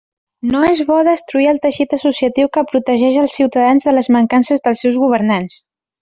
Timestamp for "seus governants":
4.87-5.59